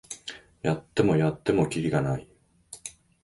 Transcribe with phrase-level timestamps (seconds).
[0.63, 2.27] やってもやってもキリがない